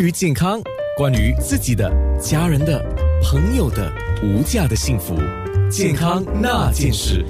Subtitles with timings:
[0.00, 0.62] 关于健康，
[0.96, 1.90] 关于自己的、
[2.20, 2.80] 家人的、
[3.20, 5.16] 朋友的无价的幸福，
[5.68, 7.24] 健康那件事。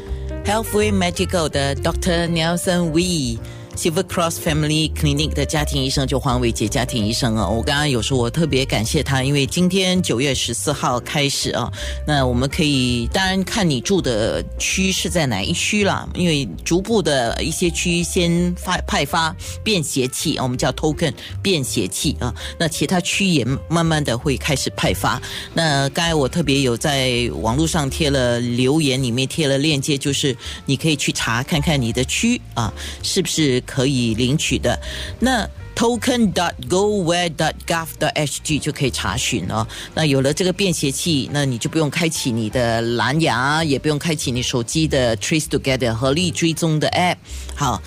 [0.44, 3.39] Healthy Medical 的 Doctor Nelson Wee。
[3.78, 11.73] Silver Cross Family Clinic 的家庭医生就黄伟杰家庭医生啊，我刚刚有说，我特别感谢他，因为今天九月十四号开始啊，
[12.04, 19.32] 那我们可以当然看你住的区是在哪一区啦，因为逐步的一些区先发派发
[19.62, 25.22] 便携器，我们叫 token 便携器啊，那其他区也慢慢的会开始派发。
[25.54, 30.36] 那刚才我特别有在网络上贴了留言，里面贴了链接，就是
[30.67, 33.62] 你可以去查看看你的区啊是不是。
[33.68, 34.80] 可以领取的，
[35.20, 35.46] 那
[35.77, 39.64] token.dot.gowhere.dot.gov.dot.hg 就可以查询哦。
[39.94, 47.16] 那有了这个便携器，那你就不用开启你的蓝牙，也不用开启你手机的 Trace Together 合力追踪的 App。
[47.54, 47.82] 好，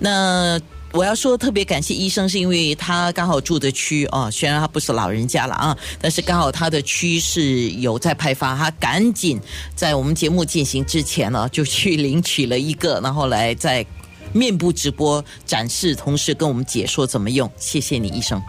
[0.00, 0.60] 那
[0.92, 9.40] 我要说特别感谢医生，是因为他刚好住的区哦，虽然他不是老人家了啊，但是刚好他的区是有在派发，他赶紧
[9.74, 13.86] 在我们节目进行之前呢，就去领取了一个，然后来在。
[14.32, 17.50] 面部直播展示，同时跟我们解说怎么用。
[17.56, 18.40] 谢谢你，医生。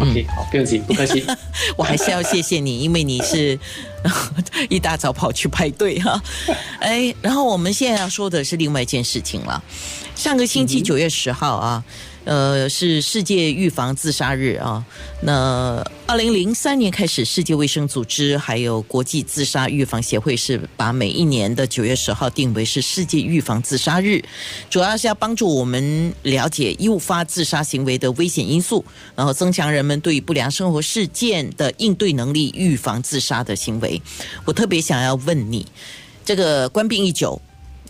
[0.00, 1.24] OK，好，不用急，不客气。
[1.76, 3.58] 我还是要谢谢你，因为你是
[4.68, 6.22] 一大早跑去排队哈。
[6.80, 9.62] 哎，然后我们现在要说的是另外一件事情了。
[10.14, 11.84] 上个星期九月十号啊。
[12.26, 14.82] 呃，是世界预防自杀日啊。
[15.20, 24.24] 那二零零三年开始，世界卫生组织还有国际自杀预防协会是把每一年的九月十号定为是世界预防自杀日，
[24.70, 28.82] 主要是要帮助我们了解诱发自杀行为的危险因素，
[29.14, 33.93] 然后增强人们对不良生活事件的应对能力，预防自杀的行为。
[34.44, 35.66] 我特别想要问你，
[36.24, 37.40] 这个官兵一久。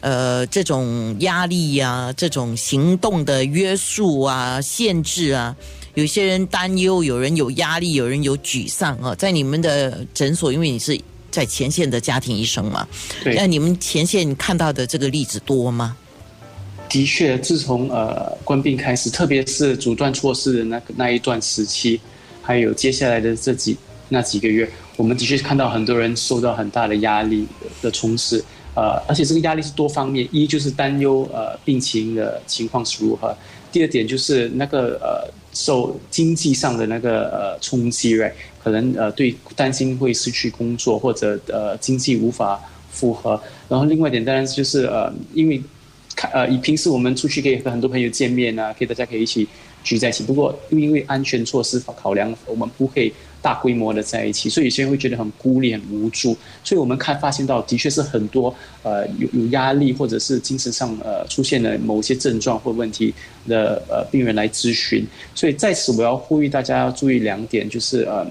[0.00, 5.56] 呃，这种压力呀、啊，这种行动的约束啊、限制啊，
[5.94, 9.14] 有些人担忧，有人有压力，有人有沮丧啊。
[9.14, 12.86] 在你们的诊所，因为你是在前线的家庭医生嘛，
[13.24, 15.96] 那你们前线看到的这个例子多吗？
[16.86, 21.98] 的确，自从呃官病开始，特别是阻断措施的那个那一段时期，
[22.42, 23.74] 还有接下来的这几
[24.10, 27.46] 那几个月，我们的确看到很多人受到很大的压力
[27.82, 28.44] 的冲刺。
[28.76, 33.32] 呃，而且这个压力是多方面，一就是担忧呃病情的情况是如何，
[33.70, 42.60] 第二点就是那个呃受经济上的那个呃冲击，right，可能呃对担心会失去工作或者呃经济无法
[42.90, 45.62] 复合，然后另外一点当然就是呃因为
[46.16, 49.46] 看呃以平时我们出去可以和很多朋友见面啊，可以大家可以一起
[49.84, 53.14] 聚在一起，不过又因为安全措施考量，我们不会。
[53.44, 56.34] 大规模的在一起，所以有些人会觉得很孤立、很无助。
[56.64, 63.12] 所以我们看发现到，的确是很多呃有有压力或者是精神上呃出现了某些症状或问题
[63.46, 65.06] 的呃病人来咨询。
[65.34, 68.26] 所以在此我要呼吁大家要注意两点，就是呃。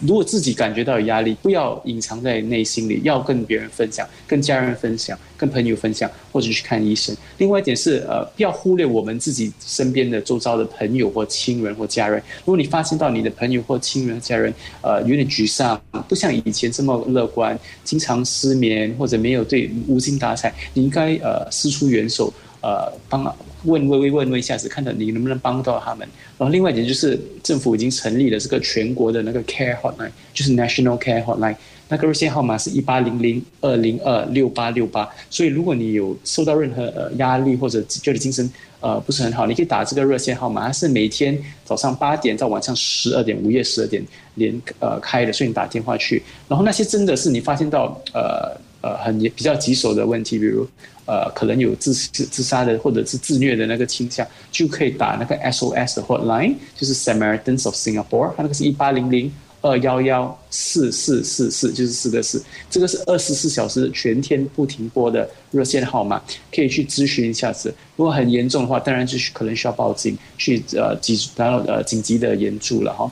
[0.00, 7.16] 如果自己感觉到有压力，不要隐藏在内心里，要跟别人分享，跟家人分享，跟朋友分享，或者去看医生。
[7.38, 12.20] 另外一点是，呃，不要忽略我们自己身边的周遭的朋友或亲人或家人。
[12.40, 14.52] 如果你发现到你的朋友或亲人、家人，
[14.82, 22.32] 呃，有点沮丧，不像以前这么乐观，经常失眠或者没有对无精打采，你应该呃伸出援手。
[22.66, 23.22] 呃，帮
[23.62, 26.00] 问问问问一下子，看到你能不能帮到他们。
[26.36, 31.54] 然后另外一点就是，政府已经成立了这个全国的那个 Care Hotline，就是 National Care Hotline，
[31.88, 35.08] 那个热线号码是一八零零二零二六八六八。
[35.30, 38.50] 所以如果你有受到任何呃压力或者觉得精神
[38.80, 44.04] 呃不是很好，你可以打这个热线号码，它是每天早上八点到晚上十二点，午夜十二点
[44.34, 46.20] 连呃开的，所以你打电话去。
[46.48, 48.50] 然后那些真的是你发现到呃
[48.80, 50.66] 呃很比较棘手的问题，比如。
[51.06, 66.20] 呃，可能有自自杀的或者是自虐的那个倾向，就可以打那个 SOS 的 hotline，就是 Samaritans of Singapore，它那个是一八零零二幺幺四四四四，就是四个四，这个是二十四小时全天不停播的热线号码，
[66.52, 67.72] 可以去咨询一下子。
[67.96, 73.10] 如果很严重的话，当然就是可能需要报警，去呃急然后呃紧急的援助了哈。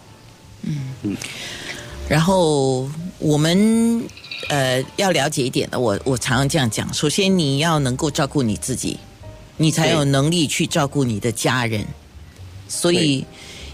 [0.63, 1.17] 嗯嗯，
[2.09, 2.89] 然后
[3.21, 4.03] 我们。
[4.49, 6.93] 呃，要了解一点的，我我常常这样讲。
[6.93, 8.99] 首先，你要能够照顾你自己，
[9.57, 11.85] 你才有能力去照顾你的家人。
[12.69, 13.25] 所以，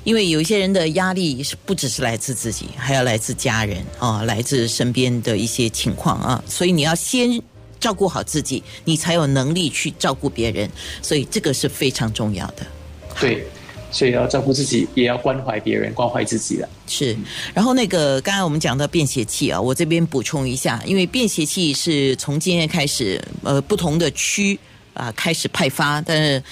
[0.04, 6.42] 因为有一些人的压力是不只是来自自己，还要来自家人啊，来自身边的一些情况啊。
[6.46, 7.40] 所以，你要先
[7.78, 10.68] 照顾好自己，你才有能力去照顾别人。
[11.02, 12.66] 所以，这个是非常重要的。
[13.20, 13.46] 对。
[13.90, 16.68] 所以要照顾自己，也要关怀别人，关怀自己的。
[16.86, 17.16] 是，
[17.52, 24.58] 然后那个刚才我们讲到便携器啊，我这边补充一下，因为便携器是从今天开始，呃，不同的区
[24.94, 26.42] 啊、呃、开始派发，但是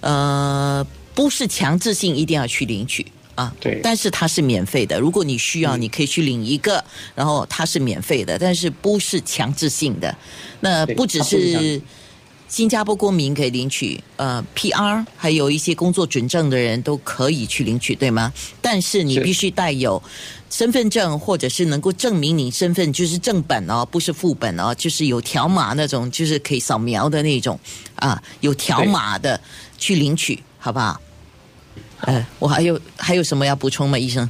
[0.00, 3.54] 呃不是强制性一定要去领取啊。
[3.60, 6.82] 对但是它是免费的，如果你需要，你可以去领一个，
[7.14, 10.14] 然后它是免费的，但是不是强制性的。
[10.60, 11.80] 那不只是
[12.48, 18.32] 新加坡公民可以领取，呃，PR 还有一些工作准证的人都可以去领取，对吗？
[18.62, 20.00] 但是你必须带有
[20.48, 27.58] 身份证，或者是能够证明你身份就是正本哦，不是副本哦，就是有条码那种，就是可以扫描的那种
[27.96, 29.40] 啊，有条码的
[29.76, 31.00] 去领取，好不好？
[32.02, 34.28] 呃，我还有还有什么要补充吗，医生？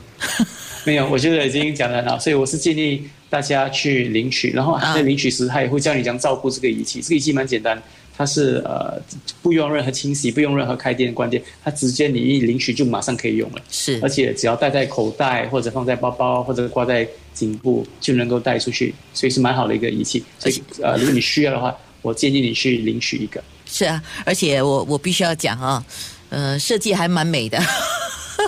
[0.86, 7.02] 没有，我觉得已经讲得很好， 所以我是建议大家去领取，然后啊在领取时，他也会教你怎样照顾这个仪器。
[7.02, 7.82] 这个仪器蛮简单，
[8.16, 8.96] 它是呃
[9.42, 20.22] 不用任何清洗，不用任何开电关电，它直接你一领取就马上可以用了，是而且只要戴在口袋或者放在包包或者挂在颈部就能够带出去，所以是蛮好的一个仪器。
[20.38, 23.42] 所以呃，如果你需要的话，我建议你去领取一个。
[23.66, 25.84] 是啊，而且我我必须要讲啊，
[26.28, 27.60] 呃，设计还蛮美的。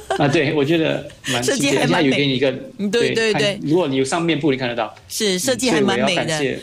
[0.18, 6.60] 啊，对，我觉得蛮设计还蛮美有给你一个，嗯对对对如果你有上面部，你看得到，是设计还蛮美的所以我要感，谢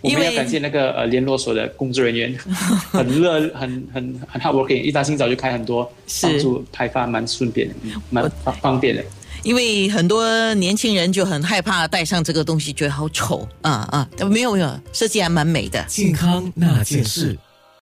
[0.00, 2.34] 我因为们要感谢那个呃联络所的工作人员，
[2.90, 7.68] 很热，很很很 hard working，一大清早就开很多，是帮助排发蛮顺便
[8.10, 9.04] 蛮方方便的。
[9.44, 14.08] 因为很多年轻人就很害怕戴上这个东西，觉得好丑啊啊！
[14.28, 15.82] 没有没有，设计还蛮美的。
[15.88, 17.38] 健康那件事。